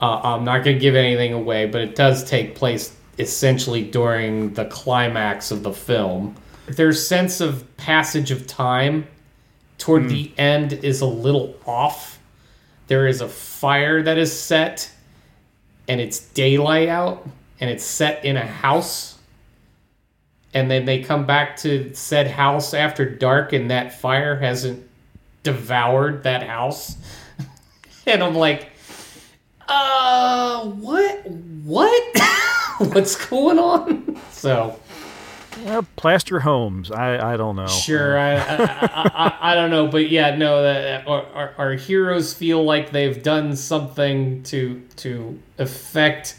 uh, 0.00 0.20
I'm 0.22 0.44
not 0.44 0.64
going 0.64 0.76
to 0.76 0.80
give 0.80 0.94
anything 0.94 1.34
away, 1.34 1.66
but 1.66 1.82
it 1.82 1.94
does 1.94 2.24
take 2.24 2.54
place 2.54 2.96
essentially 3.18 3.82
during 3.82 4.54
the 4.54 4.64
climax 4.66 5.50
of 5.50 5.62
the 5.62 5.72
film. 5.72 6.36
Their 6.66 6.92
sense 6.92 7.40
of 7.40 7.76
passage 7.76 8.30
of 8.30 8.46
time 8.46 9.06
toward 9.76 10.04
mm. 10.04 10.08
the 10.08 10.32
end 10.38 10.72
is 10.72 11.00
a 11.00 11.06
little 11.06 11.56
off. 11.66 12.18
There 12.86 13.06
is 13.06 13.20
a 13.20 13.28
fire 13.28 14.02
that 14.02 14.16
is 14.16 14.38
set, 14.38 14.90
and 15.88 16.00
it's 16.00 16.20
daylight 16.20 16.88
out, 16.88 17.28
and 17.60 17.68
it's 17.68 17.84
set 17.84 18.24
in 18.24 18.38
a 18.38 18.46
house. 18.46 19.17
And 20.54 20.70
then 20.70 20.86
they 20.86 21.02
come 21.02 21.26
back 21.26 21.56
to 21.58 21.94
said 21.94 22.26
house 22.28 22.72
after 22.72 23.08
dark, 23.08 23.52
and 23.52 23.70
that 23.70 23.98
fire 24.00 24.36
hasn't 24.36 24.88
devoured 25.42 26.22
that 26.22 26.42
house. 26.42 26.96
and 28.06 28.22
I'm 28.22 28.34
like, 28.34 28.70
uh, 29.68 30.64
what? 30.64 31.26
What? 31.28 32.18
What's 32.78 33.26
going 33.26 33.58
on? 33.58 34.16
So 34.38 34.78
uh, 35.66 35.82
plaster 35.96 36.40
homes. 36.40 36.90
I, 36.90 37.32
I 37.32 37.36
don't 37.36 37.56
know. 37.56 37.66
Sure, 37.66 38.18
I, 38.18 38.34
I, 38.34 38.56
I, 38.58 39.38
I, 39.52 39.54
don't 39.54 39.70
know, 39.70 39.88
but 39.88 40.10
yeah, 40.10 40.36
no. 40.36 40.62
That 40.62 41.06
our, 41.06 41.26
our, 41.34 41.54
our, 41.58 41.72
heroes 41.72 42.34
feel 42.34 42.62
like 42.62 42.90
they've 42.90 43.22
done 43.22 43.56
something 43.56 44.42
to 44.44 44.82
to 44.96 45.38
affect 45.58 46.36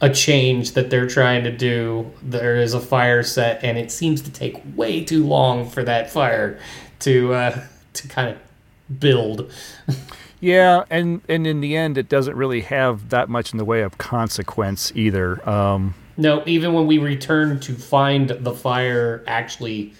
a 0.00 0.10
change 0.10 0.72
that 0.72 0.90
they're 0.90 1.06
trying 1.06 1.44
to 1.44 1.50
do. 1.50 2.10
There 2.22 2.56
is 2.56 2.74
a 2.74 2.80
fire 2.80 3.22
set, 3.22 3.64
and 3.64 3.78
it 3.78 3.90
seems 3.90 4.20
to 4.22 4.30
take 4.30 4.60
way 4.74 5.04
too 5.04 5.26
long 5.26 5.68
for 5.68 5.82
that 5.84 6.10
fire 6.10 6.58
to 7.00 7.34
uh, 7.34 7.64
to 7.94 8.08
kind 8.08 8.30
of 8.30 9.00
build. 9.00 9.52
Yeah, 10.38 10.84
and 10.90 11.22
and 11.28 11.46
in 11.46 11.60
the 11.60 11.76
end, 11.76 11.96
it 11.96 12.08
doesn't 12.08 12.36
really 12.36 12.60
have 12.60 13.08
that 13.08 13.28
much 13.28 13.52
in 13.52 13.58
the 13.58 13.64
way 13.64 13.80
of 13.80 13.96
consequence 13.98 14.92
either. 14.94 15.46
Um, 15.48 15.94
no, 16.16 16.42
even 16.46 16.72
when 16.72 16.86
we 16.86 16.98
return 16.98 17.58
to 17.60 17.74
find 17.74 18.30
the 18.30 18.52
fire 18.52 19.24
actually 19.26 19.94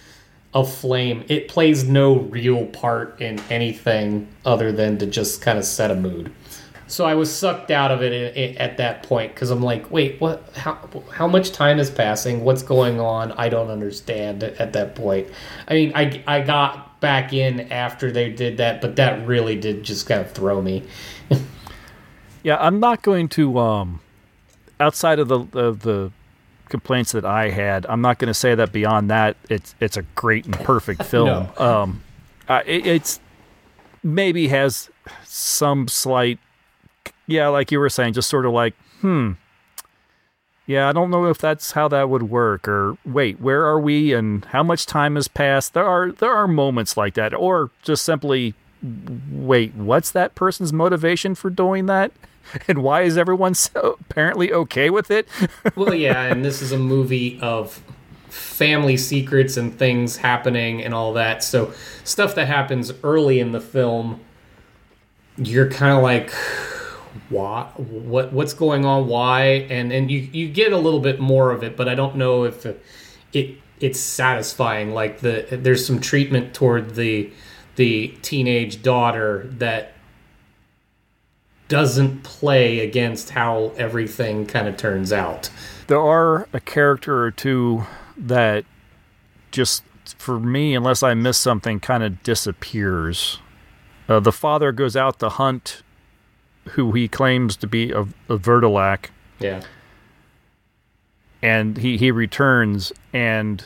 aflame, 0.55 1.25
it 1.29 1.49
plays 1.49 1.85
no 1.85 2.17
real 2.17 2.67
part 2.67 3.21
in 3.21 3.41
anything 3.51 4.29
other 4.45 4.73
than 4.73 4.99
to 4.99 5.07
just 5.07 5.43
kind 5.43 5.59
of 5.59 5.65
set 5.65 5.91
a 5.91 5.95
mood. 5.95 6.33
So 6.89 7.05
I 7.05 7.15
was 7.15 7.35
sucked 7.35 7.71
out 7.71 7.91
of 7.91 8.03
it 8.03 8.57
at 8.57 8.77
that 8.77 9.03
point 9.03 9.35
because 9.35 9.51
I'm 9.51 9.63
like, 9.63 9.91
wait, 9.91 10.21
what? 10.21 10.57
How 10.57 10.79
how 11.13 11.27
much 11.27 11.53
time 11.53 11.79
is 11.79 11.91
passing? 11.91 12.45
What's 12.45 12.63
going 12.63 13.01
on? 13.01 13.33
I 13.33 13.49
don't 13.49 13.71
understand 13.71 14.45
at 14.45 14.73
that 14.75 14.95
point. 14.95 15.29
I 15.67 15.75
mean, 15.75 15.93
I 15.95 16.23
I 16.27 16.41
got 16.43 17.01
back 17.01 17.33
in 17.33 17.73
after 17.73 18.11
they 18.13 18.31
did 18.31 18.59
that, 18.59 18.81
but 18.81 18.97
that 18.97 19.27
really 19.27 19.57
did 19.57 19.83
just 19.83 20.07
kind 20.07 20.21
of 20.21 20.31
throw 20.31 20.63
me. 20.63 20.85
yeah, 22.43 22.57
I'm 22.61 22.79
not 22.79 23.03
going 23.03 23.29
to 23.31 23.59
um 23.59 24.01
outside 24.79 25.19
of 25.19 25.29
the 25.29 25.41
of 25.59 25.81
the 25.81 26.13
complaints 26.69 27.13
that 27.13 27.25
I 27.25 27.51
had, 27.51 27.87
I'm 27.87 28.01
not 28.01 28.19
going 28.19 28.29
to 28.29 28.35
say 28.35 28.55
that 28.55 28.73
beyond 28.73 29.11
that 29.11 29.37
it's 29.49 29.75
it's 29.81 29.97
a 29.97 30.03
great 30.15 30.45
and 30.45 30.55
perfect 30.55 31.03
film. 31.05 31.27
no. 31.27 31.53
Um, 31.57 32.03
uh, 32.49 32.63
it, 32.65 32.87
it's 32.87 33.21
maybe 34.03 34.49
has 34.49 34.91
some 35.25 35.89
slight, 35.89 36.39
yeah, 37.27 37.49
like 37.49 37.73
you 37.73 37.79
were 37.79 37.89
saying, 37.89 38.15
just 38.15 38.29
sort 38.29 38.47
of 38.47 38.53
like, 38.53 38.75
hmm, 39.01 39.33
yeah, 40.67 40.89
I 40.89 40.93
don't 40.93 41.11
know 41.11 41.27
if 41.27 41.39
that's 41.39 41.73
how 41.73 41.89
that 41.89 42.09
would 42.09 42.25
work. 42.25 42.67
Or 42.67 42.99
wait, 43.05 43.41
where 43.41 43.65
are 43.65 43.81
we, 43.81 44.13
and 44.13 44.45
how 44.47 44.63
much 44.63 44.87
time 44.87 45.15
has 45.15 45.29
passed? 45.29 45.75
There 45.75 45.87
are 45.87 46.13
there 46.13 46.33
are 46.33 46.49
moments 46.49 46.97
like 46.97 47.15
that, 47.15 47.35
or 47.35 47.71
just 47.83 48.05
simply, 48.05 48.55
wait, 49.31 49.75
what's 49.75 50.11
that 50.13 50.35
person's 50.35 50.73
motivation 50.73 51.35
for 51.35 51.51
doing 51.51 51.87
that? 51.87 52.13
and 52.69 52.83
why 52.83 53.03
is 53.03 53.17
everyone 53.17 53.55
so 53.55 53.97
apparently 54.01 54.53
okay 54.53 54.91
with 54.91 55.11
it? 55.11 55.29
well, 55.77 55.95
yeah, 55.95 56.23
and 56.23 56.45
this 56.45 56.63
is 56.63 56.73
a 56.73 56.79
movie 56.79 57.39
of 57.41 57.83
family 58.29 58.97
secrets 58.97 59.57
and 59.57 59.79
things 59.79 60.17
happening 60.17 60.83
and 60.83 60.93
all 60.93 61.13
that. 61.15 61.43
So 61.43 61.73
stuff 62.05 62.35
that 62.35 62.47
happens 62.47 62.93
early 63.03 63.41
in 63.41 63.53
the 63.53 63.61
film, 63.61 64.21
you're 65.37 65.71
kind 65.71 65.97
of 65.97 66.03
like, 66.03 66.33
why? 67.29 67.65
What? 67.77 68.33
What's 68.33 68.55
going 68.55 68.85
on? 68.85 69.09
Why? 69.09 69.67
And 69.71 69.93
and 69.93 70.11
you 70.11 70.21
you 70.33 70.49
get 70.49 70.73
a 70.73 70.79
little 70.79 71.01
bit 71.01 71.21
more 71.21 71.51
of 71.51 71.63
it, 71.63 71.77
but 71.77 71.89
I 71.89 71.95
don't 71.95 72.17
know 72.17 72.45
if 72.45 72.67
it 72.67 73.59
it's 73.81 74.01
satisfying. 74.01 74.93
Like 74.93 75.21
the 75.21 75.47
there's 75.51 75.87
some 75.87 76.01
treatment 76.01 76.55
toward 76.55 76.95
the 76.95 77.31
the 77.77 78.09
teenage 78.23 78.83
daughter 78.83 79.47
that 79.59 79.93
doesn't 81.69 82.23
play 82.23 82.81
against 82.81 83.31
how 83.31 83.73
everything 83.77 84.47
kind 84.47 84.69
of 84.69 84.77
turns 84.77 85.13
out. 85.13 85.51
There 85.89 86.01
are 86.01 86.49
a 86.53 86.61
character 86.61 87.23
or 87.23 87.31
two 87.31 87.85
that 88.17 88.65
just 89.51 89.83
for 90.19 90.39
me, 90.39 90.75
unless 90.75 91.03
I 91.03 91.15
miss 91.15 91.37
something, 91.39 91.81
kind 91.81 92.03
of 92.03 92.23
disappears. 92.23 93.41
Uh, 94.09 94.21
the 94.21 94.33
father 94.33 94.71
goes 94.71 94.97
out 94.97 95.19
to 95.19 95.29
hunt 95.29 95.83
who 96.71 96.93
he 96.93 97.09
claims 97.09 97.57
to 97.57 97.67
be 97.67 97.91
a, 97.93 98.01
a 98.01 98.39
Vertilac. 98.39 99.11
Yeah. 99.39 99.63
And 101.43 101.77
he, 101.79 101.97
he 101.97 102.11
returns, 102.11 102.93
and 103.13 103.65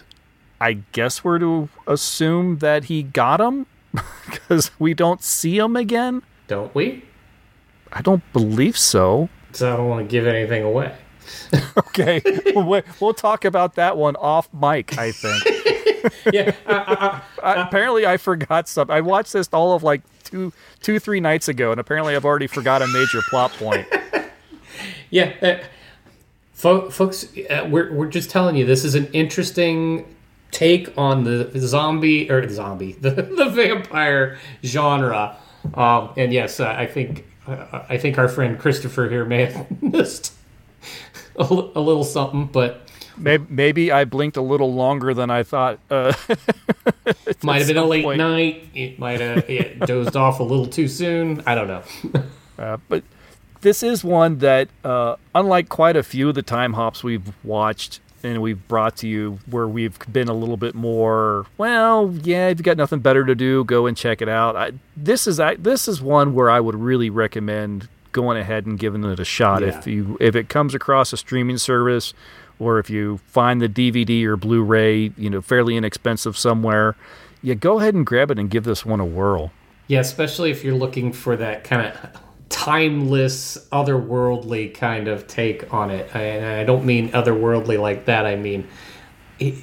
I 0.61 0.75
guess 0.92 1.25
we're 1.25 1.38
to 1.38 1.69
assume 1.87 2.59
that 2.59 2.85
he 2.85 3.02
got 3.02 3.40
him 3.40 3.66
because 4.30 4.71
we 4.78 4.95
don't 4.95 5.23
see 5.23 5.59
him 5.59 5.76
again. 5.76 6.23
Don't 6.47 6.75
we? 6.75 7.04
I 7.92 8.02
don't 8.02 8.23
believe 8.33 8.76
so. 8.76 9.28
So 9.52 9.73
I 9.73 9.76
don't 9.76 9.88
want 9.88 10.09
to 10.09 10.11
give 10.11 10.26
anything 10.26 10.62
away. 10.62 10.95
okay, 11.78 12.21
we'll, 12.54 12.83
we'll 13.00 13.14
talk 13.14 13.45
about 13.45 13.75
that 13.76 13.97
one 13.97 14.16
off 14.16 14.52
mic. 14.52 14.99
I 14.99 15.12
think. 15.12 15.42
yeah. 16.32 16.54
Uh, 16.66 16.70
uh, 16.72 17.20
uh, 17.42 17.64
apparently, 17.68 18.06
I 18.06 18.16
forgot 18.16 18.68
something. 18.68 18.94
I 18.94 19.00
watched 19.00 19.32
this 19.32 19.48
all 19.52 19.74
of 19.74 19.82
like 19.82 20.02
two, 20.24 20.52
two, 20.80 20.98
three 20.98 21.20
nights 21.20 21.48
ago, 21.48 21.70
and 21.70 21.80
apparently, 21.80 22.16
I've 22.16 22.24
already 22.24 22.46
forgot 22.46 22.82
a 22.82 22.86
major 22.88 23.20
plot 23.28 23.52
point. 23.52 23.86
yeah, 25.10 25.32
uh, 25.42 25.64
fo- 26.52 26.90
folks, 26.90 27.26
uh, 27.48 27.66
we're 27.68 27.92
we're 27.92 28.08
just 28.08 28.30
telling 28.30 28.56
you 28.56 28.64
this 28.66 28.84
is 28.84 28.94
an 28.94 29.06
interesting 29.12 30.14
take 30.50 30.96
on 30.98 31.24
the 31.24 31.50
zombie 31.60 32.30
or 32.30 32.48
zombie 32.48 32.92
the, 33.00 33.10
the 33.10 33.48
vampire 33.50 34.38
genre. 34.64 35.36
Um, 35.74 36.10
and 36.16 36.32
yes, 36.32 36.58
uh, 36.60 36.68
I 36.68 36.86
think 36.86 37.26
I 37.46 37.98
think 37.98 38.18
our 38.18 38.28
friend 38.28 38.58
Christopher 38.58 39.08
here 39.08 39.24
may 39.24 39.46
have 39.46 39.82
missed 39.82 40.32
a, 41.36 41.42
a 41.42 41.80
little 41.80 42.04
something, 42.04 42.46
but 42.46 42.89
maybe, 43.20 43.46
maybe, 43.48 43.92
I 43.92 44.04
blinked 44.04 44.36
a 44.36 44.42
little 44.42 44.72
longer 44.72 45.14
than 45.14 45.30
I 45.30 45.42
thought. 45.42 45.78
Uh, 45.90 46.12
might 47.42 47.58
have 47.58 47.68
been 47.68 47.76
a 47.76 47.84
late 47.84 48.04
point. 48.04 48.18
night. 48.18 48.68
It 48.74 48.98
might 48.98 49.20
have 49.20 49.80
dozed 49.86 50.16
off 50.16 50.40
a 50.40 50.42
little 50.42 50.66
too 50.66 50.88
soon. 50.88 51.42
I 51.46 51.54
don't 51.54 51.68
know. 51.68 51.82
uh, 52.58 52.78
but 52.88 53.04
this 53.60 53.82
is 53.82 54.02
one 54.02 54.38
that, 54.38 54.68
uh, 54.84 55.16
unlike 55.34 55.68
quite 55.68 55.96
a 55.96 56.02
few 56.02 56.28
of 56.28 56.34
the 56.34 56.42
time 56.42 56.74
hops 56.74 57.04
we've 57.04 57.32
watched, 57.44 58.00
and 58.22 58.42
we've 58.42 58.66
brought 58.68 58.96
to 58.98 59.08
you 59.08 59.38
where 59.46 59.66
we've 59.66 59.98
been 60.12 60.28
a 60.28 60.34
little 60.34 60.56
bit 60.56 60.74
more 60.74 61.46
well 61.56 62.12
yeah 62.22 62.48
if 62.48 62.58
you 62.58 62.62
got 62.62 62.76
nothing 62.76 62.98
better 62.98 63.24
to 63.24 63.34
do 63.34 63.64
go 63.64 63.86
and 63.86 63.96
check 63.96 64.20
it 64.20 64.28
out 64.28 64.56
I, 64.56 64.72
this 64.96 65.26
is 65.26 65.40
I, 65.40 65.54
this 65.54 65.88
is 65.88 66.02
one 66.02 66.34
where 66.34 66.50
i 66.50 66.60
would 66.60 66.74
really 66.74 67.08
recommend 67.08 67.88
going 68.12 68.36
ahead 68.36 68.66
and 68.66 68.78
giving 68.78 69.04
it 69.04 69.20
a 69.20 69.24
shot 69.24 69.62
yeah. 69.62 69.68
if 69.68 69.86
you 69.86 70.16
if 70.20 70.34
it 70.34 70.48
comes 70.48 70.74
across 70.74 71.12
a 71.12 71.16
streaming 71.16 71.58
service 71.58 72.12
or 72.60 72.78
if 72.78 72.88
you 72.88 73.18
find 73.26 73.60
the 73.60 73.68
dvd 73.68 74.24
or 74.24 74.36
blu-ray 74.36 75.12
you 75.16 75.28
know 75.28 75.40
fairly 75.40 75.76
inexpensive 75.76 76.38
somewhere 76.38 76.94
yeah 77.42 77.54
go 77.54 77.80
ahead 77.80 77.94
and 77.94 78.06
grab 78.06 78.30
it 78.30 78.38
and 78.38 78.50
give 78.50 78.64
this 78.64 78.86
one 78.86 79.00
a 79.00 79.04
whirl 79.04 79.50
yeah 79.88 79.98
especially 79.98 80.50
if 80.50 80.62
you're 80.62 80.74
looking 80.74 81.12
for 81.12 81.36
that 81.36 81.64
kind 81.64 81.86
of 81.86 82.20
timeless, 82.50 83.56
otherworldly 83.72 84.74
kind 84.74 85.08
of 85.08 85.26
take 85.26 85.72
on 85.72 85.90
it. 85.90 86.14
And 86.14 86.44
I 86.44 86.64
don't 86.64 86.84
mean 86.84 87.10
otherworldly 87.12 87.80
like 87.80 88.04
that. 88.04 88.26
I 88.26 88.36
mean 88.36 88.68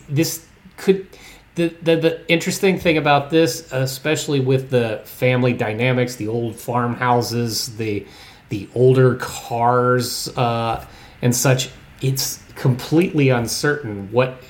this 0.10 0.44
could. 0.78 1.08
The, 1.56 1.70
the, 1.82 1.96
the 1.96 2.32
interesting 2.32 2.80
thing 2.80 2.98
about 2.98 3.32
this, 3.32 3.72
especially 3.74 4.40
with 4.40 4.70
the 4.70 5.02
family 5.06 5.54
dynamics, 5.54 6.16
the 6.16 6.28
old 6.28 6.56
farmhouses, 6.56 7.76
the 7.78 8.06
the 8.50 8.70
older 8.76 9.16
cars 9.16 10.30
uh, 10.38 10.86
and 11.24 11.36
such, 11.36 11.72
it's 12.02 12.44
completely 12.56 13.30
uncertain 13.30 14.12
what 14.12 14.42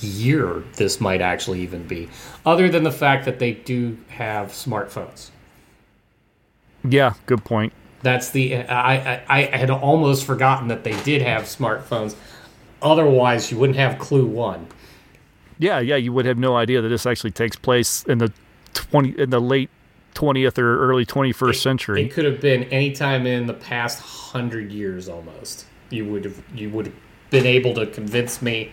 year 0.00 0.62
this 0.74 1.00
might 1.00 1.20
actually 1.20 1.60
even 1.60 1.86
be, 1.86 2.08
other 2.44 2.68
than 2.68 2.82
the 2.82 2.92
fact 2.92 3.24
that 3.24 3.38
they 3.38 3.52
do 3.52 3.96
have 4.08 4.48
smartphones. 4.48 5.30
Yeah, 6.84 7.14
good 7.26 7.44
point. 7.44 7.72
That's 8.02 8.30
the 8.30 8.56
I, 8.56 9.16
I 9.16 9.22
I 9.52 9.56
had 9.56 9.70
almost 9.70 10.24
forgotten 10.24 10.68
that 10.68 10.84
they 10.84 11.00
did 11.02 11.22
have 11.22 11.44
smartphones. 11.44 12.14
Otherwise, 12.82 13.50
you 13.50 13.58
wouldn't 13.58 13.78
have 13.78 13.98
Clue 13.98 14.26
One. 14.26 14.68
Yeah, 15.58 15.80
yeah, 15.80 15.96
you 15.96 16.12
would 16.12 16.26
have 16.26 16.38
no 16.38 16.56
idea 16.56 16.82
that 16.82 16.88
this 16.88 17.06
actually 17.06 17.30
takes 17.30 17.56
place 17.56 18.04
in 18.04 18.18
the 18.18 18.32
twenty 18.74 19.18
in 19.18 19.30
the 19.30 19.40
late 19.40 19.70
twentieth 20.14 20.58
or 20.58 20.78
early 20.88 21.06
twenty 21.06 21.32
first 21.32 21.62
century. 21.62 22.04
It 22.04 22.12
could 22.12 22.26
have 22.26 22.40
been 22.40 22.64
any 22.64 22.92
time 22.92 23.26
in 23.26 23.46
the 23.46 23.54
past 23.54 24.00
hundred 24.00 24.70
years, 24.70 25.08
almost. 25.08 25.64
You 25.90 26.04
would 26.06 26.24
have 26.24 26.42
you 26.54 26.70
would 26.70 26.86
have 26.86 26.94
been 27.30 27.46
able 27.46 27.74
to 27.74 27.86
convince 27.86 28.40
me 28.42 28.70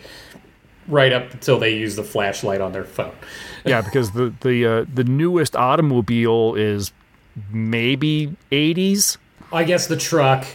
right 0.87 1.13
up 1.13 1.31
until 1.31 1.57
they 1.59 1.75
use 1.75 1.95
the 1.95 2.03
flashlight 2.03 2.61
on 2.61 2.71
their 2.71 2.83
phone. 2.83 3.15
yeah, 3.65 3.81
because 3.81 4.11
the 4.11 4.33
the 4.41 4.65
uh, 4.65 4.85
the 4.93 5.03
newest 5.03 5.55
automobile 5.55 6.55
is 6.55 6.91
maybe 7.51 8.35
eighties. 8.51 9.17
I 9.51 9.63
guess 9.63 9.87
the 9.87 9.97
truck. 9.97 10.45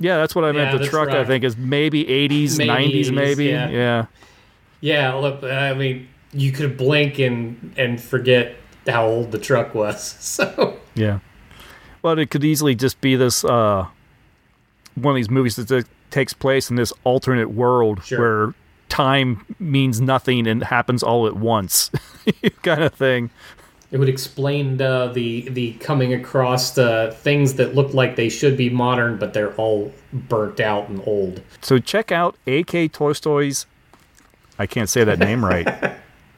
Yeah, 0.00 0.16
that's 0.16 0.34
what 0.34 0.44
I 0.44 0.52
meant. 0.52 0.72
Yeah, 0.72 0.78
the, 0.78 0.84
the 0.84 0.90
truck, 0.90 1.08
I 1.10 1.24
think, 1.24 1.44
is 1.44 1.56
maybe 1.56 2.08
eighties, 2.08 2.58
Maybe 2.58 2.68
nineties, 2.68 3.10
80s, 3.10 3.14
maybe. 3.14 3.44
yeah. 3.46 3.68
yeah. 3.70 4.06
Yeah, 4.80 5.14
look, 5.14 5.42
I 5.44 5.72
mean, 5.72 6.08
you 6.32 6.50
could 6.52 6.76
blink 6.76 7.18
and 7.20 7.72
and 7.76 8.00
forget 8.00 8.56
how 8.86 9.06
old 9.06 9.30
the 9.32 9.38
truck 9.38 9.74
was. 9.74 10.16
So 10.20 10.78
Yeah. 10.94 11.20
But 12.02 12.18
it 12.18 12.26
could 12.30 12.44
easily 12.44 12.74
just 12.74 13.00
be 13.00 13.16
this 13.16 13.44
uh, 13.44 13.86
one 14.94 15.12
of 15.12 15.16
these 15.16 15.30
movies 15.30 15.56
that 15.56 15.86
takes 16.10 16.32
place 16.32 16.70
in 16.70 16.76
this 16.76 16.92
alternate 17.04 17.50
world 17.50 18.04
Sure. 18.04 18.18
where 18.46 18.54
time 18.88 19.44
means 19.58 20.00
nothing 20.00 20.46
and 20.46 20.62
happens 20.64 21.02
all 21.02 21.26
at 21.26 21.34
once, 21.36 21.90
kind 22.62 22.82
of 22.84 22.94
thing. 22.94 23.30
it 23.90 23.98
would 23.98 24.08
explain 24.08 24.76
the 24.76 25.10
the, 25.12 25.48
the 25.50 25.72
coming 25.74 26.12
across 26.14 26.72
the 26.72 27.14
things 27.20 27.54
that 27.54 27.74
look 27.74 27.92
like 27.94 28.14
they 28.16 28.28
should 28.28 28.56
be 28.56 28.70
modern, 28.70 29.16
but 29.18 29.32
they're 29.34 29.54
all 29.54 29.92
burnt 30.12 30.60
out 30.60 30.88
and 30.88 31.02
old. 31.06 31.42
So 31.60 31.78
check 31.78 32.12
out 32.12 32.36
A.K. 32.46 32.88
Tolstoy's. 32.88 33.66
I 34.58 34.66
can't 34.66 34.88
say 34.88 35.02
that 35.02 35.18
name 35.18 35.44
right. 35.44 35.66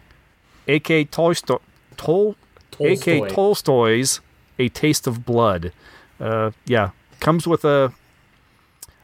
A.K. 0.68 1.04
Tolstoy. 1.04 1.58
Tol, 1.96 2.36
A.K. 2.80 3.28
Tolstoy's 3.28 4.20
A 4.58 4.68
Taste 4.68 5.06
of 5.06 5.24
Blood. 5.26 5.72
Uh, 6.18 6.50
yeah, 6.66 6.90
comes 7.20 7.46
with 7.46 7.64
a. 7.64 7.92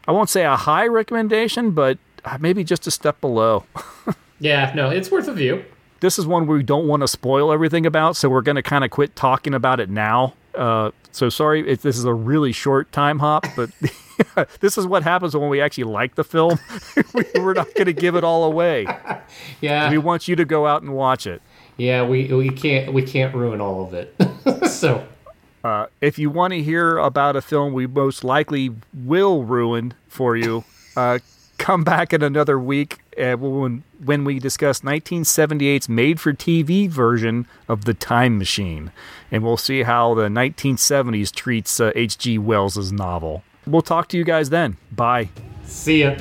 I 0.07 0.13
won't 0.13 0.29
say 0.31 0.45
a 0.45 0.57
high 0.57 0.87
recommendation, 0.87 1.71
but 1.73 1.99
maybe 2.41 2.65
just 2.65 2.87
a 2.87 2.91
step 2.91 3.21
below. 3.21 3.65
Yeah, 4.41 4.73
no, 4.75 4.91
it's 4.91 5.09
worth 5.09 5.29
a 5.29 5.33
view. 5.33 5.65
this 6.01 6.19
is 6.19 6.27
one 6.27 6.49
we 6.49 6.65
don't 6.65 6.89
want 6.89 7.03
to 7.03 7.07
spoil 7.07 7.53
everything 7.53 7.87
about, 7.87 8.17
so 8.17 8.29
we're 8.29 8.43
going 8.43 8.57
to 8.57 8.63
kind 8.63 8.83
of 8.83 8.91
quit 8.91 9.15
talking 9.15 9.55
about 9.55 9.79
it 9.79 9.89
now. 9.89 10.35
Uh, 10.53 10.91
so 11.13 11.29
sorry 11.29 11.69
if 11.71 11.83
this 11.83 11.97
is 11.97 12.05
a 12.05 12.13
really 12.13 12.51
short 12.51 12.91
time 12.91 13.21
hop, 13.21 13.47
but 13.55 13.71
this 14.61 14.77
is 14.77 14.85
what 14.85 15.05
happens 15.05 15.37
when 15.37 15.49
we 15.49 15.61
actually 15.61 15.85
like 15.85 16.17
the 16.17 16.25
film. 16.25 16.59
We- 17.15 17.25
we're 17.41 17.53
not 17.53 17.73
going 17.75 17.87
to 17.87 17.93
give 17.93 18.17
it 18.17 18.25
all 18.25 18.43
away. 18.43 18.85
Yeah, 19.61 19.89
We 19.91 19.99
want 19.99 20.27
you 20.27 20.35
to 20.35 20.45
go 20.45 20.67
out 20.67 20.83
and 20.83 20.93
watch 20.93 21.25
it. 21.25 21.41
yeah, 21.77 22.05
we 22.05 22.25
we 22.35 22.49
can't 22.51 22.93
we 22.93 23.03
can't 23.03 23.33
ruin 23.37 23.61
all 23.61 23.85
of 23.87 23.95
it. 23.95 24.13
so 24.69 25.07
Uh, 25.65 25.87
if 26.01 26.19
you 26.19 26.31
want 26.31 26.53
to 26.53 26.63
hear 26.63 26.99
about 26.99 27.37
a 27.37 27.43
film 27.43 27.73
we 27.73 27.87
most 27.87 28.25
likely 28.25 28.75
will 28.93 29.45
ruin 29.45 29.95
for 30.09 30.37
you, 30.37 30.65
uh, 30.97 31.19
come 31.59 31.85
back 31.85 32.13
in 32.13 32.23
another 32.23 32.59
week 32.59 32.99
uh, 33.19 33.37
when, 33.37 33.85
when 34.05 34.25
we 34.25 34.39
discuss 34.39 34.81
1978's 34.81 35.89
made 35.89 36.21
for 36.21 36.33
TV 36.33 36.89
version 36.89 37.47
of 37.69 37.85
The 37.85 37.95
Time 37.95 38.39
Machine. 38.39 38.91
And 39.31 39.45
we'll 39.45 39.57
see 39.57 39.83
how 39.83 40.15
the 40.15 40.29
1970s 40.29 41.33
treats 41.33 41.79
uh, 41.79 41.93
H.G. 41.95 42.39
Wells' 42.39 42.91
novel. 42.91 43.45
We'll 43.67 43.83
talk 43.83 44.09
to 44.09 44.19
you 44.19 44.25
guys 44.25 44.51
then. 44.51 44.77
Bye. 44.91 45.29
see 45.65 46.03
ya. 46.03 46.17